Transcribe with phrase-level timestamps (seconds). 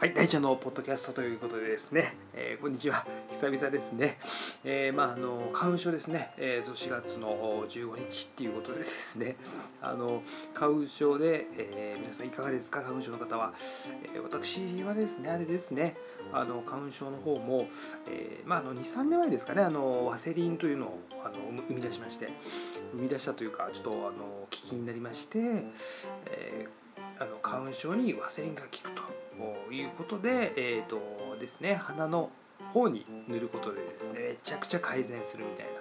[0.00, 4.16] はい、大ちゃんのポッドキャストということでですね、えー、こんにちは、久々ですね。
[4.64, 9.36] えー、まあ、あの、花粉症ですね、えー、4月の15日っていうことでですね、
[9.82, 10.22] あの、
[10.54, 13.52] 花粉症で、えー、皆さんいかがですか、花粉症の方は。
[14.14, 15.98] えー、私はですね、あれですね、
[16.32, 17.68] あの、花粉症の方も、
[18.08, 21.34] えー、まあ、あの、2、3年前ですかね、あの、ワセリンというのをあの
[21.68, 22.30] 生み出しまして、
[22.92, 25.40] 生み出したというか、ちょっと、あの、危機になりまして、
[26.24, 26.80] えー、
[27.20, 29.02] あの花粉症にワセリンが効くと。
[29.72, 31.00] いうことで、えーと
[31.40, 32.28] ですね、鼻の
[32.74, 35.72] 方に塗ることでですねめちゃくちゃ改善するみたいな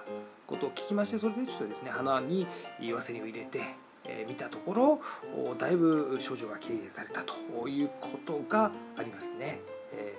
[0.48, 2.48] ことを聞きましてそれでちょっとですね鼻に
[2.94, 3.62] ワセリンを入れて、
[4.06, 9.60] え、見たところだいぶ症状が軽減されたということがありますね。
[9.92, 10.14] え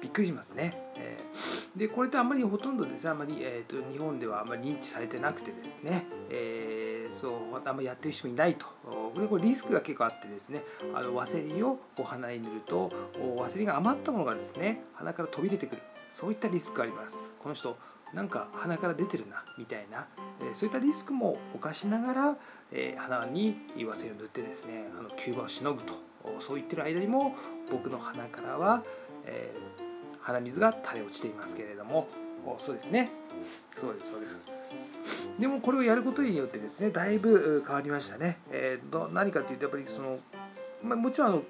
[0.00, 0.76] ー、びっくりしますね。
[0.96, 7.32] えー、でこれってあんまりほとんどですねあんまり、えーと、日本ではあんまり認知されてなくてですね、えー、そう
[7.64, 8.66] あんまやってる人もいないと。
[9.20, 10.62] でこれリスクが結構あってですね
[10.94, 12.92] あのワセリンをこう鼻に塗ると
[13.36, 15.82] ワセリンが余ったものがですね鼻から飛び出てくる。
[16.10, 17.24] そういったリスクがあります。
[17.42, 17.76] この人
[18.14, 20.06] なんか鼻から出てるなみたいな、
[20.40, 22.36] えそういったリスクも犯しながら、
[22.70, 25.94] えー、鼻にワセリンを塗ってですねあの急場をしのぐと。
[26.40, 27.34] そう言ってる間にも
[27.70, 28.82] 僕の鼻からは、
[29.26, 32.08] えー、鼻水が垂れ落ちていますけれども。
[32.64, 33.10] そうですね。
[33.76, 34.55] そうですそうです。
[35.38, 40.18] でもこれをやることによってですねだいぶ変わりましたね、えー、何かというとやっぱりその、
[40.82, 41.42] まあ、もちろんあの、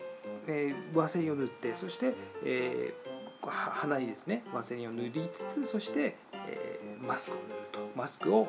[0.48, 7.76] えー、ワセリンを塗ってそして、えー、鼻にですねワセリンを塗りつつそして、えー、マスクを塗ると。
[7.94, 8.46] マスクを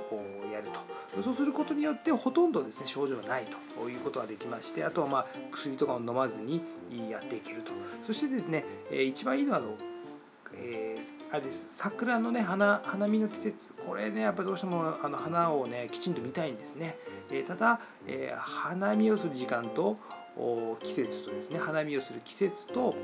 [0.52, 0.68] やる
[1.14, 1.22] と。
[1.24, 3.58] そうすることによってほとんどですね症状がないと。
[3.90, 6.62] いうことができましてあとはまあ薬とかを飲まずに
[7.10, 7.72] やっていけると。
[8.06, 9.78] そしてですね、え一番いいのはあの、
[11.30, 11.68] あれです。
[11.72, 13.74] 桜のね花花見の季節。
[13.86, 16.98] これねやっぱどうしてもあの花をねきちんと見たいんですね、
[17.30, 19.98] えー、ただ、えー、花見をする時間と
[20.84, 21.60] 季節とですね。
[21.60, 22.96] 花見をする季節と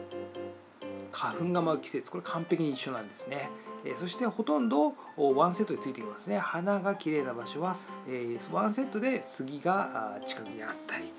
[1.13, 3.49] 花粉が舞う季節これ完璧に一緒なんですね、
[3.85, 6.39] え、そしてほとんどワンセットでついてきますね。
[6.39, 7.77] 花が綺麗な場所は、
[8.09, 11.13] え、ワンセットで杉が近くにあったり。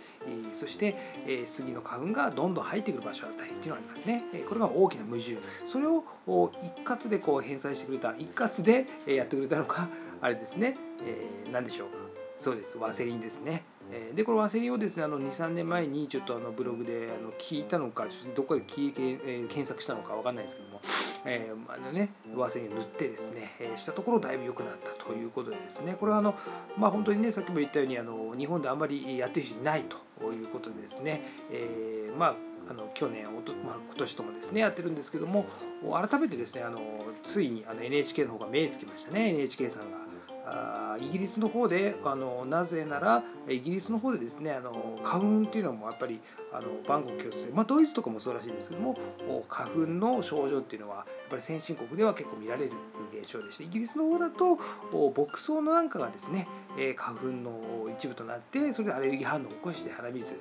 [0.54, 4.24] そして杉の花粉がどんどん入ってくる場所だったりっていうのがありますね。
[4.48, 5.36] これが大きな矛盾。
[5.70, 9.88] それを一括でこう返済してくれた一括でやってくれたのが
[10.20, 11.88] あれですね、え、何でしょう。
[11.88, 11.96] か
[12.38, 12.78] そうです。
[12.78, 13.62] ワセリンですね。
[13.90, 20.80] えでこのワセリンをですね23年前にちょっとあのブログであの聞いたのかちょっとどこかで聞い、え検索したのか分かんないですけども、
[21.24, 26.34] えー、あのねワセリンを塗ってですね、えしたところだいぶ良くなったということでですねこれはあの
[26.76, 29.84] まあ本当にねさっきも言ったようにあの日本であんまりやってる人いない
[30.18, 32.34] ということでですね、えー、まあ
[32.66, 35.44] あの去年おと、まあ、今年ともですねやってるんですけども
[35.82, 36.80] 改めてですねあの
[37.22, 40.13] ついにあの NHK の方が目つけましたね NHK さんが。
[40.46, 46.20] あイギリスの方であのなぜならイギリスの方でですねあの花粉っていうのもやっぱり
[46.54, 48.96] あの万国共通で、まあ、ドイツとかもそうらしいですけども
[49.48, 52.72] 花粉の症状っていうのはやっぱり先進国では結構見られる
[53.12, 54.56] 現象でしてイギリスの方だと
[55.10, 56.46] 牧草のなんかがですね
[56.96, 60.38] 花粉の一部となってそれでアレルギー反応を起こして鼻水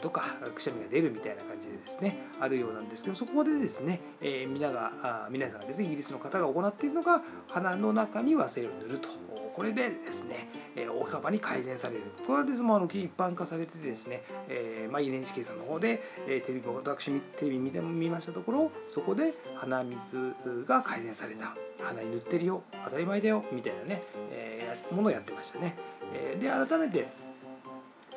[0.00, 9.41] とかくしゃみが出るみたいな感じでですねあるようなんですけどそこでですね、え、皆が皆さんがですねイギリスの方が行っているのが鼻の中にワセリンを塗ると。
[9.54, 12.02] これでですね、え大幅に改善される。
[12.26, 20.34] これはですもあの一般化されてですね、えーまあ、NHK さんの方で、えー、テレビ私テレビ見て見ましたところそこで鼻水
[20.66, 21.54] が改善された。
[21.82, 22.62] 鼻に塗ってるよ。
[22.84, 23.44] 当たり前だよ。
[23.52, 25.74] みたいなね、えー、ものをやってましたね。
[26.14, 27.08] え、で改めて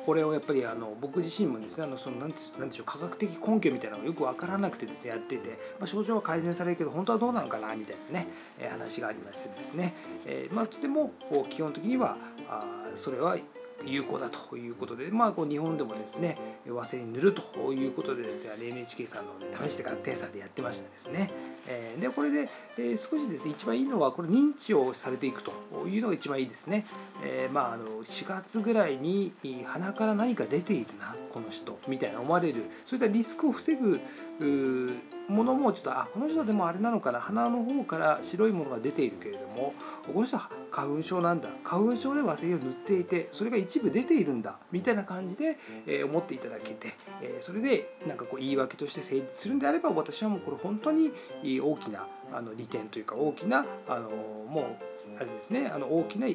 [0.06, 8.28] これをやっぱりあの僕自身もですねあのそのなんなんでしょう科学的根拠みたいなのがよく分からなくてですねやっていて、まあ、症状は改善されるけど本当はどうなのかなみたいなね、
[8.60, 11.10] え、話がありましてですね、えー、まあ、とても
[11.50, 12.16] 基本的には
[12.48, 12.64] あ
[12.94, 13.36] それは
[13.84, 16.38] 有効だということで、まあ、こう日本でもですね
[16.68, 19.32] ワセリン塗るということでですね NHK さんの
[19.68, 21.30] 試して合点さんでやってましたですね。
[21.68, 22.48] えでこれで、
[22.78, 25.52] え少しですね一番いいのはこれ認知をされていくと
[25.88, 26.86] いうのが一番いいですね。
[27.22, 29.32] えー、まああの4月ぐらいに
[29.66, 34.00] 鼻から何か出ているなこの人みたいな思われるそういったリスクを防ぐ
[35.28, 39.74] ものもちょっとあこの人でもあれなのかな鼻の方から白いものが出ているけれども
[40.06, 51.10] この人は花粉症なんだ花粉症でワセリンを塗っていてそれが一部出ているんだみたいな感じで、え思っていただけて、えそれでなんかこう言い訳として成立するんであれば私はもうこれ本当に
[51.60, 56.26] 大きなあの利点というか大きなあのもうあれですねあの大きな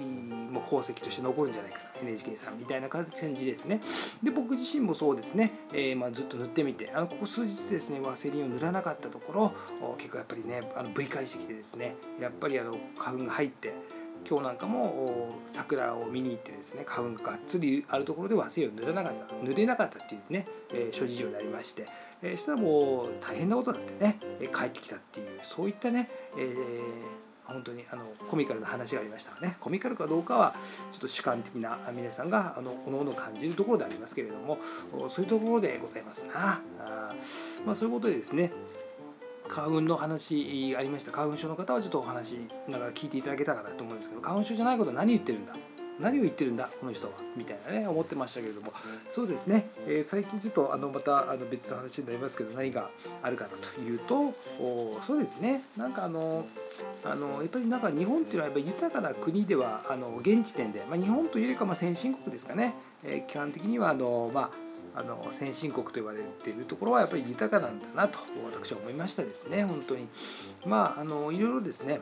[0.00, 1.82] もう功績として残るんじゃないかな。
[2.02, 3.80] NHK さんみたいな感じですね。
[4.22, 9.52] で僕自身もそうですね、えー、まあ、ずっと塗ってみてあのここ数日ですねワセリンを塗らなかったところ
[9.98, 13.74] 結構やっぱりねあのぶり返してきてですねやっぱりあの花粉が入って
[14.28, 21.86] 今日なんかも桜を見に行ってですね花粉ががっつりあるところでワセリンを塗らなかった塗れなかったっていうね、えー、諸事情になりまして
[22.22, 24.18] えー、したらもう大変なことになってね
[24.54, 26.52] 帰ってきたっていうそういったね、えー、
[27.52, 29.56] 本当にあのコミカルな話がありましたね。
[29.60, 30.54] コミカルかどうかは
[30.92, 34.58] ちょっと主観的な皆さんがあのおのおの感じるところでありますけれども
[35.08, 36.60] そういうところでございますな。
[36.80, 37.14] あ
[37.66, 38.52] まあそういうことでですね
[39.48, 41.12] 花粉の話ありました。
[41.12, 42.38] 花粉症の方はちょっとお話
[42.68, 45.52] ながら聞いていただけたらなと思うんですけど花粉症じゃないことは何言ってるんだ
[46.02, 48.72] 何を言ってるんだこの人はみたいなね思ってましたけれども。
[49.10, 52.90] そうですね、えー、最近ちょっとあのまたあの別の話になりますけど何が
[53.22, 54.34] あるかなというと
[55.06, 55.62] そうですね。
[55.76, 56.46] なんかあの
[57.04, 68.18] あのやっぱりなんか日本っていうのはやっぱ豊かな国ではあの現時点で、まあ、日本というよりかまあ先進国ですかね、えー、基本的にはあのまああの先進国と言われているところはやっぱり豊かなんだなと
[68.60, 70.06] 私は思いましたですね本当に。
[70.66, 72.00] まああのいろいろですね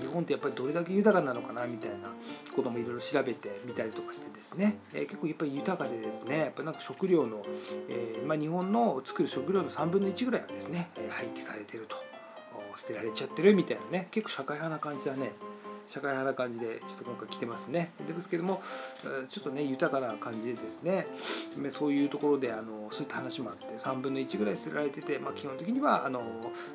[0.00, 2.10] 日本ってやっぱりどれだけ豊かなのかなみたいな
[2.54, 7.42] こともいろいろ調べてみたりとかしてですね、えー、結構やっぱり豊かでですねやっぱなんか食料の、
[7.88, 11.96] えー、まあ、日本の作る食料の3分の1ぐらいはですね廃棄されてると。
[12.76, 14.08] 捨てられちゃってるみたいなね。
[14.10, 15.32] 結構社会派な感じだね。
[15.88, 17.92] 社会派な感じでちょっと今回来てますね。
[18.06, 18.60] ですけども
[19.28, 21.06] ちょっとね豊かな感じでですね
[21.70, 26.20] そういうところであのそういった話もあって3分の1ぐらい捨てられてて、まあ、基本的にはあの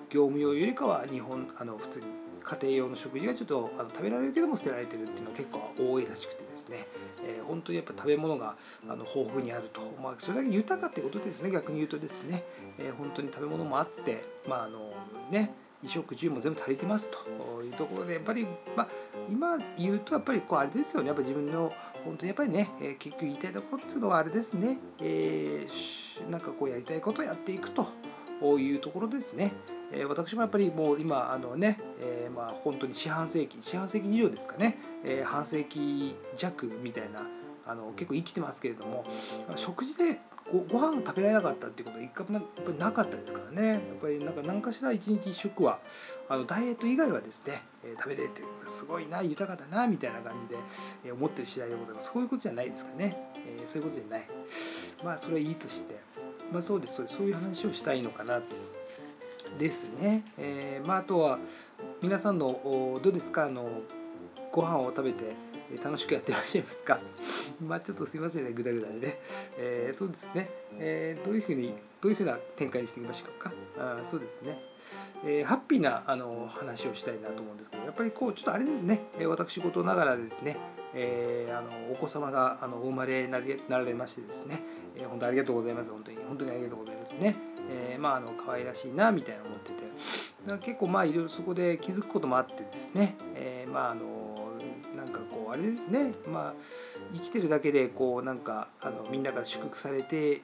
[0.09, 2.05] 業務用よりかは日本あの普通に
[2.43, 6.87] 家庭用の食事がちょっとあの食べられるけども捨てられてるっていうのは結構多いらしくてですね、
[7.23, 8.55] えー、本当にやっぱ食べ物が
[8.87, 12.43] あの豊富にあると、まあ、それだけ豊かってことですね逆に言うとですね、
[12.77, 14.91] えー、本当に食べ物もあってまああの
[15.29, 18.45] ね衣食住も全部足りてますというところでやっぱり、
[18.75, 18.87] まあ、
[19.29, 21.07] 今言うとやっぱりこうあれですよね。
[21.07, 21.73] やっぱ自分の
[22.05, 27.87] 本当にやっぱりね、えー、結局言いたいところっていうのはあれですね、えー、なんかこうやりたいことをやっていくと
[28.59, 29.53] いうところですね。
[29.93, 37.27] え、私もやっぱりもう今あのね、えー、まあ本当に四半世紀四半世紀以上ですかね、えー、半世紀弱みたいな
[37.67, 39.03] あの結構生きてますけれども
[39.55, 40.19] 食事で
[40.51, 43.71] ごご飯食べられなかったっていうことは一回もやっぱりなかったですからね。
[43.73, 45.79] やっぱりなんか何かしら一日一食は
[46.27, 50.61] あのダイエット以外はですね、えー、食べれてすごいな豊かだなみたいな感じで、
[51.05, 52.11] えー、思ってる次第でございます。
[52.11, 53.15] そういうことじゃないですかね、
[53.45, 54.27] えー、そういうことじゃない。
[55.03, 56.11] まあそれはいいとして。
[56.51, 58.55] まあそうですそういう話をしたいのかなと
[59.59, 61.39] ですね、えー、まああとは
[62.01, 63.45] 皆さんのどうですか？
[63.45, 63.81] あの
[64.51, 65.35] ご飯を食べて
[65.83, 66.99] 楽しくやってらっしゃいますか？
[67.65, 69.19] まあちょっとすいませんねぐだぐだでね、
[69.57, 73.51] えー、そうですね、えー、どういうふうにどういうふうな展開にしていきましょうか？
[73.77, 74.59] あそうですね。
[75.23, 80.57] えー、ハッピーなあの話をしたいなと思うんですけどやっぱりこうちょっとあれですね、私事ながらですね、
[80.95, 83.39] えー、あのお子様があのお生まれにな
[83.77, 84.59] られましてですね、
[84.95, 85.91] えー、本当ありがとうございます。
[85.91, 87.35] 本当に本当にありがとうございますね、
[87.71, 89.81] えー、まああの可愛らしいなみたいな思ってて。
[90.45, 94.57] だから結構まあいろいろそこで気づくこともあってですね、えー、まああの
[94.97, 96.13] なんかこうあれですね。
[96.27, 96.53] まあ
[97.13, 100.41] 生きてるだけでこうなんかあのみんなから祝福されて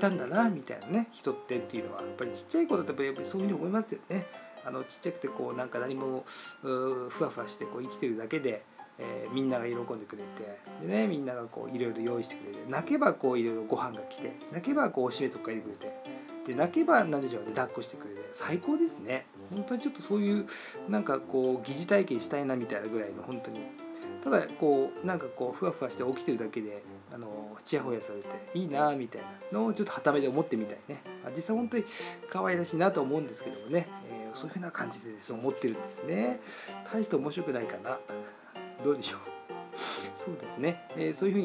[0.00, 1.08] たんだなみたいなね。
[1.12, 4.26] 人ってっていうのはやっぱりちっちゃい子だとやっぱりそういうふうに思いますよね。
[4.64, 6.24] あのちっちゃくてこうなんか何も
[6.62, 8.62] ふわふわしてこう生きてるだけで、
[8.98, 19.26] えー、みんなが喜んでくれてで、ね、みんながこういろいろ用意してくれて泣けばこういろいろご飯が来て泣けばこうおしめとか入れてくれてで泣けば何でしょうね抱っこしてくれて最高ですね。
[19.50, 20.46] 本当にちょっとそういう
[20.88, 23.60] なんかこう疑似体験したいなみたいなぐらいの本当に。
[24.22, 26.82] ただこうなんかこうふわふわして起きてるだけで
[27.14, 29.22] あのちやほやされていいなみたい
[29.52, 31.00] なのをちょっとはためで思ってみたいね。
[31.36, 31.84] 実際本当に
[32.28, 36.40] 可愛らしいなと思うんですけどもね、えー、そういうふうな感じでです思ってるんですね。
[36.92, 37.98] 大して面白くないかな。
[38.84, 39.20] どうでしょう？
[40.24, 41.40] そうですね、えー、そういうふう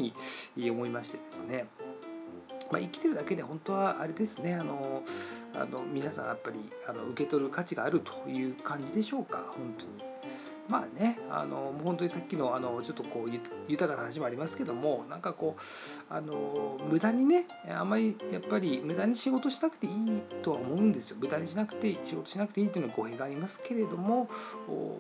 [0.60, 1.66] に思いましてですね。
[2.72, 4.56] まあ、生きてるだけで本当はあれですね。
[4.56, 5.04] あの
[5.54, 9.40] あの皆さんやっぱりあの受け取る価値があるという感じでしょうか？
[9.48, 10.11] 本当に。
[10.72, 13.30] まあねあのもう本当にさっきのあのちょっとこう
[13.68, 15.62] 豊かな話もありますけどもなんかこう
[16.14, 21.18] あの無駄にねあんまりやっぱり無駄に仕事しなくていいとは思うんですよ。
[21.20, 24.30] 無駄にしなくて仕事しなくていいっていうのは語弊がありますけれども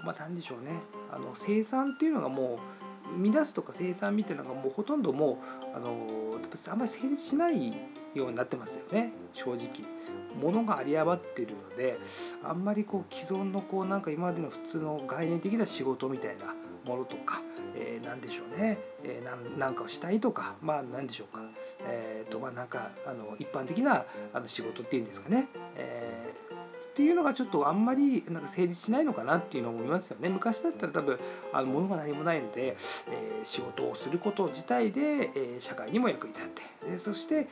[0.03, 0.73] まあ何でしょうね。
[1.09, 2.59] あの生産っていうのがも
[3.07, 5.41] う生み出すとか生産みたいなのがもうほとんども
[5.73, 6.37] うあの
[6.69, 7.73] あんまり成立しない
[8.15, 9.11] ようになってますよね。
[9.33, 10.01] 正直。
[10.39, 11.99] 物があり余ってるので
[12.43, 17.41] あんまりこう既存のこうなんか今までの普通の概念的な仕事みたいなものとか、
[17.75, 21.41] えー、何でしょうね、えー、なんかをしたいとかまあ何でしょうか、
[21.85, 26.50] えー、とまあなんかあの一般的なあの仕事っていうんですかね、えー
[26.91, 30.27] っていうのがちょっとあんまりなんか成立しないのかなっていうのを思いますよね。
[30.27, 31.19] 昔だったら多分
[31.53, 32.75] あの物が何もないので、
[33.09, 37.47] えー、仕事をすること自体で、えー、社会にも役に立ってでそして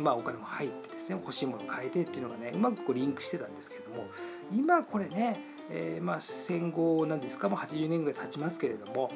[0.00, 4.06] まあお金も入ってですね欲しいものを変えてっていうのがねうまくこうリンクしてたんですけども
[4.56, 5.38] 今これね
[5.70, 9.10] えー、まあ、戦後なんですかもう80年ぐらい経ちますけれども、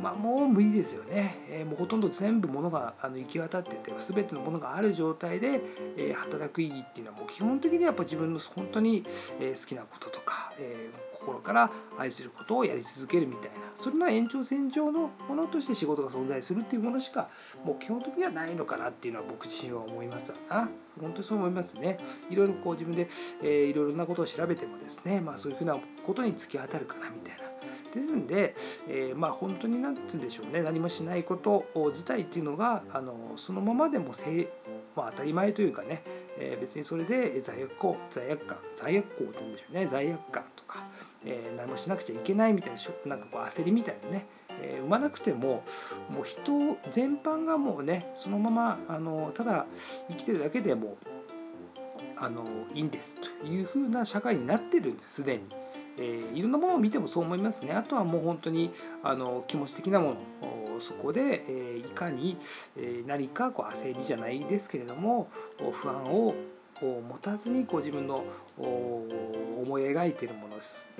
[0.00, 5.60] まあ、もう無理ですよね、えー、もうほとんど全部ものがあの行き渡ってて全てのものがある状態で、
[5.96, 9.04] えー、働く意義っていうのはもう基本的にはやっぱ自分の本当に、
[9.40, 10.90] え好きなこととか、え
[11.24, 17.28] 心から愛することをやり続けるみたいなそれの延長線上のものとして仕事が存在するっていうものしか
[17.64, 20.68] もう基本的にはないのかなっていうのは僕自身は思いますな。
[21.00, 21.98] 本当にそう思いますね。
[22.28, 23.08] いろいろこう自分で、
[23.42, 27.52] えー、いろいろなことを調べてもですねまあそういうふうなことに突き当たるかなみたいな。
[27.92, 28.54] ですんで、
[28.88, 30.62] えー、まあ本当に何て言うんでしょうね。
[30.62, 34.48] 何もしないこと自体っていうのがあのそのままでもせ、
[34.96, 36.02] まあ、当たり前というかね、
[36.38, 40.84] えー、別にそれで罪悪感罪悪感罪悪感って言うんでしょうね罪悪感とか
[41.24, 44.26] えー、何もしなくちゃいけないみたいななんかこう焦りみたいなね、
[44.60, 45.64] えー、生まなくても
[46.10, 49.66] もう人全般がもうねそのままあのただ
[50.08, 50.96] 生きてるだけでも
[52.16, 55.42] あのいいんですというふうな社会になってるんですすでに。
[55.98, 57.74] えー、いろんなものを見てもそう思いますね。
[57.74, 58.72] あとはもう本当に
[59.02, 60.16] あの気持ち的なもの
[60.80, 62.36] そこで、え、いかに、
[62.76, 65.28] え、何かこう焦りじゃないですけれども
[65.72, 66.34] 不安を
[66.80, 68.24] 持たずにこう自分の
[68.58, 70.56] 思い描いているもの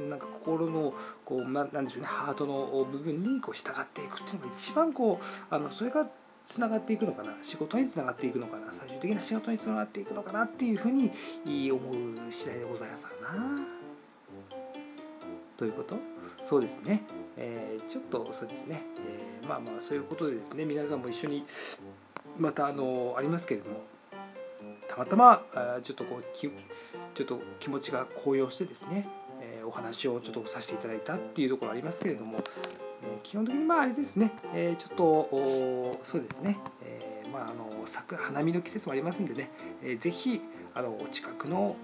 [0.09, 6.09] なんか心のこうななんでしょうねハートの部分にこう従っていくっていうのが一番こうあのそれが
[6.47, 7.35] つながっていくのかな。
[7.43, 8.73] 仕事につながっていくのかな。
[8.73, 11.11] 最終的な仕事につながっていくのかなっていうふうに
[11.71, 13.11] 思う次第でございますな。
[15.57, 16.12] ということ？
[16.49, 17.03] そうですね、
[17.37, 18.83] えー、ちょっとそうですね、
[19.43, 21.45] えー、まあまあそういうことでですね皆さんも一緒に
[22.39, 23.81] またあのありますけれども
[24.89, 25.43] たまたま
[25.83, 29.07] ちょっとこうちょっと気持ちが高揚してですね、
[29.41, 32.39] えお話をちょっとさせていただいたっていうところありますけれども、
[33.03, 36.59] え基本的にまああれですね、えちょっとそうですね、
[37.47, 39.51] あ、あの桜花見の季節もありますんでね、
[39.83, 40.41] えー、ぜひ
[40.75, 41.77] あのお近くの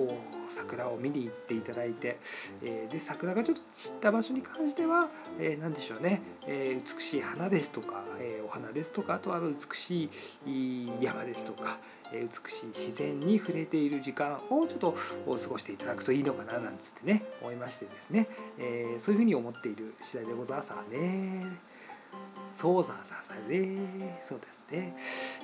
[0.49, 2.19] 桜を見に行っていただいて、
[2.63, 10.11] えー、で桜がちょっと散った場所に関しては、えー、何でしょうね、えー、美しい花ですとか、えお花ですとかあとは美し
[10.47, 11.79] い山ですとか、
[12.13, 18.27] え美しい自然に触れている時間をちょっと過ごしていただくといいのかななんつってね思いましてですね、
[18.59, 22.48] えそういうふうに思っている次第でございますね。
[22.61, 24.41] そうさささねそう。
[24.41, 24.97] ですね。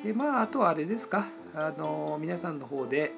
[0.05, 1.27] でまああとはあれですか。
[1.55, 3.13] あの皆さんの方で、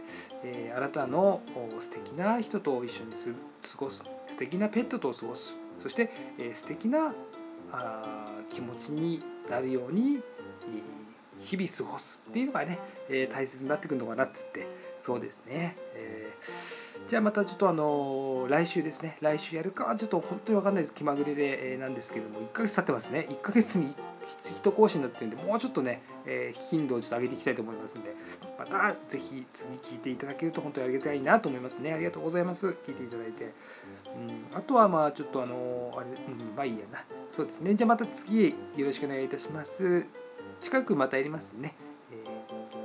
[0.45, 1.41] えー、あなたの
[1.81, 5.55] 素敵な人と一緒に過ごす素敵なペットと過ごす。
[5.83, 7.15] そして、えー、素敵な
[7.73, 10.21] あ気持ちになるように、
[11.41, 14.67] 日々過ごすっていうのがね、えー、大切になってくるのかなっつって。
[15.07, 17.85] そうですね、えー、じゃあまたちょっとあの
[18.49, 19.17] 来週ですね。
[19.21, 20.95] 来週やるかはちょっと本当に分かんないです。
[20.95, 22.41] 気まぐれで、えー、なんですけども。
[22.41, 23.26] 1ヶ月経ってますね。
[23.31, 23.95] 1ヶ月に
[24.62, 28.15] 1更新になってるんでもうちょっとね、え頻度をちょっと上げていきたいと思いますんで。
[28.59, 31.93] また是非次聞いていただけると本当にありがたいなと思いますね。
[31.93, 32.67] ありがとうございます。
[32.67, 37.05] 聞いていただいて、うん、あとはまあちょっとあのあれ、うん、まあいいやな。
[37.35, 37.75] そうですね。
[37.75, 40.07] じゃあまた次よろしくお願いいたします。
[40.61, 41.75] 近くまたやりますね。